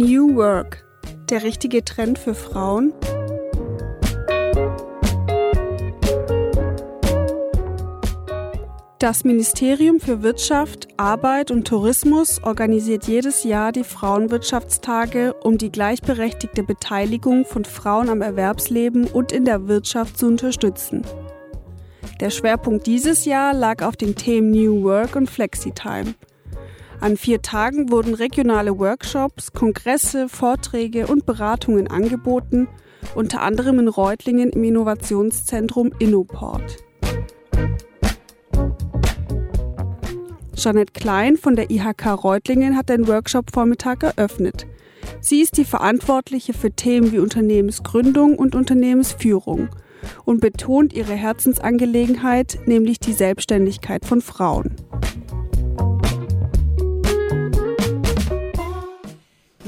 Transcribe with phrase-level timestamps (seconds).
[0.00, 0.82] New Work,
[1.28, 2.94] der richtige Trend für Frauen?
[8.98, 16.62] Das Ministerium für Wirtschaft, Arbeit und Tourismus organisiert jedes Jahr die Frauenwirtschaftstage, um die gleichberechtigte
[16.62, 21.02] Beteiligung von Frauen am Erwerbsleben und in der Wirtschaft zu unterstützen.
[22.20, 26.14] Der Schwerpunkt dieses Jahr lag auf den Themen New Work und Flexitime.
[27.00, 32.68] An vier Tagen wurden regionale Workshops, Kongresse, Vorträge und Beratungen angeboten,
[33.14, 36.76] unter anderem in Reutlingen im Innovationszentrum Innoport.
[40.54, 44.66] Jeanette Klein von der IHK Reutlingen hat den Workshop-Vormittag eröffnet.
[45.22, 49.70] Sie ist die Verantwortliche für Themen wie Unternehmensgründung und Unternehmensführung
[50.26, 54.76] und betont ihre Herzensangelegenheit, nämlich die Selbstständigkeit von Frauen.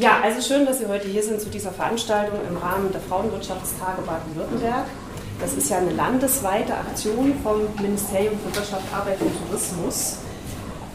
[0.02, 4.02] Ja, also schön, dass Sie heute hier sind zu dieser Veranstaltung im Rahmen der Frauenwirtschaftstage
[4.02, 4.86] Baden-Württemberg.
[5.40, 10.16] Das ist ja eine landesweite Aktion vom Ministerium für Wirtschaft, Arbeit und Tourismus.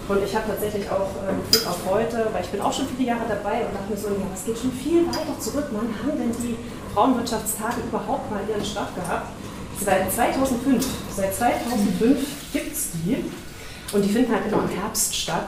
[0.09, 3.07] Und ich habe tatsächlich auch ähm, Glück auf heute, weil ich bin auch schon viele
[3.07, 5.67] Jahre dabei und dachte mir so, ja, das geht schon viel weiter zurück.
[5.71, 6.57] Wann haben denn die
[6.93, 9.31] Frauenwirtschaftstage überhaupt mal ihren Start gehabt?
[9.79, 10.85] Seit 2005.
[11.15, 12.19] Seit 2005
[12.51, 13.23] gibt es die.
[13.93, 15.47] Und die finden halt immer im Herbst statt.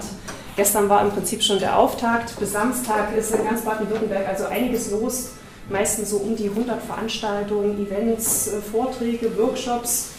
[0.60, 2.38] Gestern war im Prinzip schon der Auftakt.
[2.38, 5.30] Bis Samstag ist in ganz Baden-Württemberg also einiges los.
[5.70, 10.10] Meistens so um die 100 Veranstaltungen, Events, äh, Vorträge, Workshops.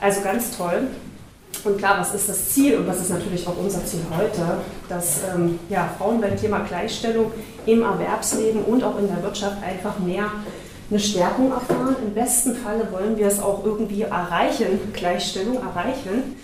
[0.00, 0.88] Also ganz toll.
[1.62, 5.20] Und klar, was ist das Ziel und was ist natürlich auch unser Ziel heute, dass
[5.32, 7.30] ähm, ja, Frauen beim Thema Gleichstellung
[7.64, 10.24] im Erwerbsleben und auch in der Wirtschaft einfach mehr
[10.90, 11.94] eine Stärkung erfahren.
[12.04, 16.34] Im besten Falle wollen wir es auch irgendwie erreichen, Gleichstellung erreichen.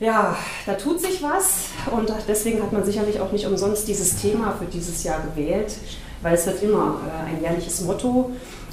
[0.00, 4.54] Ja, da tut sich was und deswegen hat man sicherlich auch nicht umsonst dieses Thema
[4.56, 5.72] für dieses Jahr gewählt,
[6.22, 8.30] weil es wird immer äh, ein jährliches Motto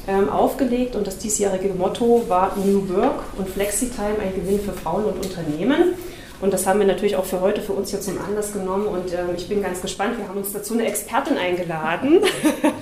[0.08, 5.06] ähm, aufgelegt und das diesjährige Motto war New Work und Flexitime ein Gewinn für Frauen
[5.06, 5.96] und Unternehmen.
[6.41, 8.88] Und das haben wir natürlich auch für heute für uns hier zum Anlass genommen.
[8.88, 10.18] Und ähm, ich bin ganz gespannt.
[10.18, 12.22] Wir haben uns dazu eine Expertin eingeladen.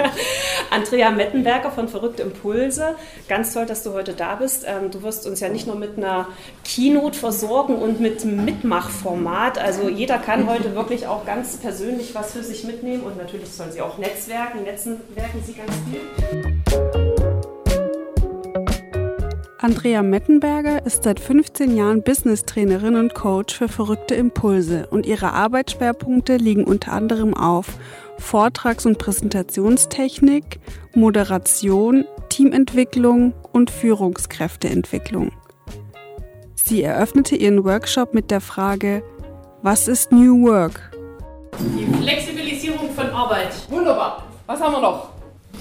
[0.72, 2.96] Andrea Mettenberger von Verrückte Impulse.
[3.28, 4.66] Ganz toll, dass du heute da bist.
[4.68, 6.28] Ähm, du wirst uns ja nicht nur mit einer
[6.64, 9.60] Keynote versorgen und mit Mitmachformat.
[9.60, 13.04] Also jeder kann heute wirklich auch ganz persönlich was für sich mitnehmen.
[13.04, 14.64] Und natürlich sollen sie auch netzwerken.
[14.64, 16.93] Netzwerken sie ganz viel.
[19.64, 26.36] Andrea Mettenberger ist seit 15 Jahren Business-Trainerin und Coach für verrückte Impulse und ihre Arbeitsschwerpunkte
[26.36, 27.68] liegen unter anderem auf
[28.18, 30.60] Vortrags- und Präsentationstechnik,
[30.96, 35.32] Moderation, Teamentwicklung und Führungskräfteentwicklung.
[36.56, 39.02] Sie eröffnete ihren Workshop mit der Frage,
[39.62, 40.92] was ist New Work?
[41.58, 43.54] Die Flexibilisierung von Arbeit.
[43.70, 44.26] Wunderbar.
[44.46, 45.08] Was haben wir noch?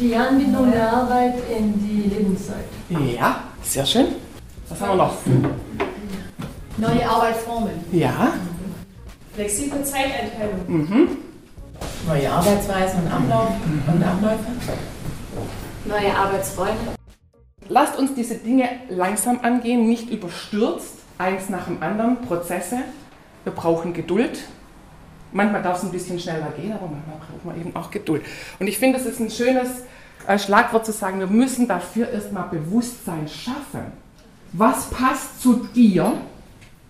[0.01, 2.65] Die Anbindung der Arbeit in die Lebenszeit.
[3.17, 4.07] Ja, sehr schön.
[4.69, 5.15] Was haben wir noch?
[6.79, 7.73] Neue Arbeitsformen.
[7.93, 8.33] Ja.
[9.35, 10.61] Flexible Zeiteinteilung.
[10.67, 11.09] Mhm.
[12.07, 13.51] Neue Arbeitsweisen und, Ablauf
[13.87, 14.45] und Abläufe.
[15.85, 16.97] Neue Arbeitsräume.
[17.69, 22.79] Lasst uns diese Dinge langsam angehen, nicht überstürzt, eins nach dem anderen, Prozesse.
[23.45, 24.41] Wir brauchen Geduld.
[25.33, 28.23] Manchmal darf es ein bisschen schneller gehen, aber manchmal braucht man eben auch Geduld.
[28.59, 29.85] Und ich finde, es ist ein schönes
[30.39, 33.93] Schlagwort zu sagen, wir müssen dafür erstmal Bewusstsein schaffen.
[34.53, 36.13] Was passt zu dir?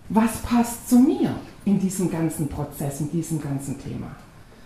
[0.09, 1.34] Was passt zu mir
[1.65, 4.09] in diesem ganzen Prozess, in diesem ganzen Thema?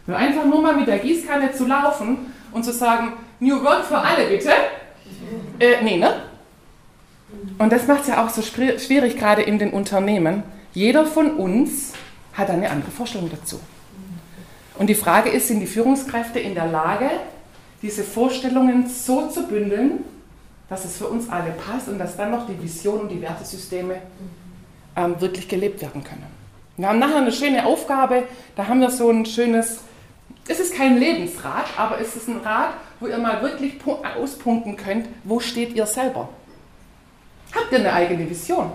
[0.06, 2.18] Nur einfach nur mal mit der Gießkanne zu laufen
[2.52, 4.50] und zu sagen, New Work für alle bitte.
[5.58, 6.22] Äh, nee, ne?
[7.58, 10.42] Und das macht es ja auch so schwierig, gerade in den Unternehmen.
[10.72, 11.92] Jeder von uns
[12.32, 13.60] hat eine andere Vorstellung dazu.
[14.78, 17.08] Und die Frage ist, sind die Führungskräfte in der Lage,
[17.86, 20.04] diese Vorstellungen so zu bündeln,
[20.68, 24.02] dass es für uns alle passt und dass dann noch die Vision und die Wertesysteme
[24.96, 26.26] ähm, wirklich gelebt werden können.
[26.76, 28.24] Wir haben nachher eine schöne Aufgabe,
[28.56, 29.82] da haben wir so ein schönes,
[30.48, 33.74] es ist kein Lebensrat, aber es ist ein Rat, wo ihr mal wirklich
[34.20, 36.28] auspunkten könnt, wo steht ihr selber.
[37.54, 38.72] Habt ihr eine eigene Vision?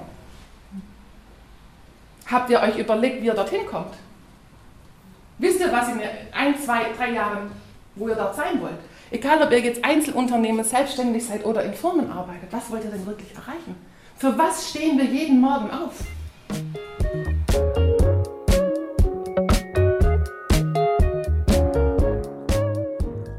[2.28, 3.94] Habt ihr euch überlegt, wie ihr dorthin kommt?
[5.38, 6.00] Wisst ihr, was in
[6.32, 7.52] ein, zwei, drei Jahren,
[7.96, 8.80] wo ihr dort sein wollt?
[9.14, 13.06] Egal, ob ihr jetzt Einzelunternehmen, selbstständig seid oder in Firmen arbeitet, was wollt ihr denn
[13.06, 13.76] wirklich erreichen?
[14.16, 16.00] Für was stehen wir jeden Morgen auf?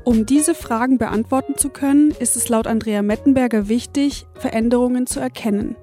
[0.05, 5.75] Um diese Fragen beantworten zu können, ist es laut Andrea Mettenberger wichtig, Veränderungen zu erkennen.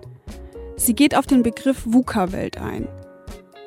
[0.76, 2.88] Sie geht auf den Begriff VUCA-Welt ein.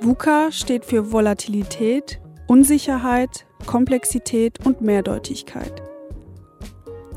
[0.01, 5.83] VUCA steht für Volatilität, Unsicherheit, Komplexität und Mehrdeutigkeit.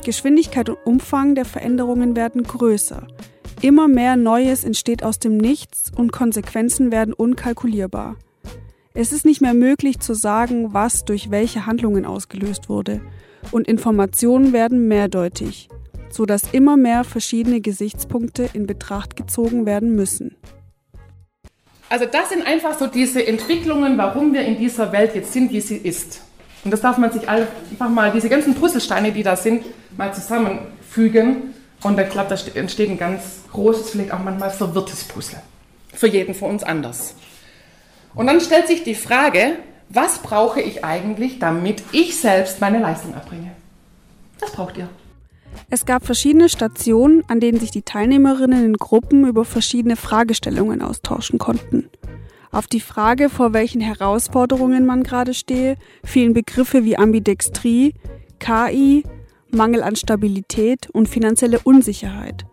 [0.06, 3.08] Geschwindigkeit und Umfang der Veränderungen werden größer.
[3.62, 8.16] Immer mehr Neues entsteht aus dem Nichts und Konsequenzen werden unkalkulierbar.
[8.94, 13.02] Es ist nicht mehr möglich zu sagen, was durch welche Handlungen ausgelöst wurde,
[13.52, 15.70] und Informationen werden mehrdeutig,
[16.10, 20.38] sodass immer mehr verschiedene Gesichtspunkte in Betracht gezogen werden müssen.
[21.90, 25.62] Also das sind einfach so diese Entwicklungen, warum wir in dieser Welt jetzt sind, wie
[25.62, 26.22] sie ist.
[26.66, 29.64] Und das darf man sich einfach mal, diese ganzen Puzzlesteine, die da sind,
[29.96, 31.54] mal zusammenfügen.
[31.84, 33.22] Und ich glaube, da entsteht ein ganz
[33.54, 35.40] großes, vielleicht auch manchmal verwirrtes Puzzle.
[35.94, 37.14] Für jeden von uns anders.
[38.16, 39.58] Und dann stellt sich die Frage,
[39.90, 43.52] was brauche ich eigentlich, damit ich selbst meine Leistung erbringe?
[44.40, 44.90] Was braucht ihr?
[45.70, 51.38] Es gab verschiedene Stationen, an denen sich die Teilnehmerinnen in Gruppen über verschiedene Fragestellungen austauschen
[51.38, 51.90] konnten.
[52.56, 55.76] Auf die Frage, vor welchen Herausforderungen man gerade stehe,
[56.06, 57.94] fielen Begriffe wie Ambidextrie,
[58.40, 59.04] KI,
[59.52, 62.46] Mangel an Stabilität und finanzielle Unsicherheit.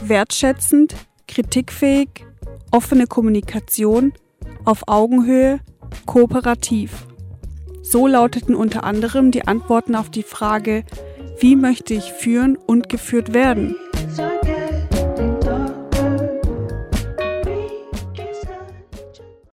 [0.00, 0.94] Wertschätzend,
[1.26, 2.24] kritikfähig,
[2.70, 4.12] offene Kommunikation,
[4.64, 5.58] auf Augenhöhe,
[6.06, 7.08] kooperativ.
[7.82, 10.84] So lauteten unter anderem die Antworten auf die Frage,
[11.40, 13.74] wie möchte ich führen und geführt werden?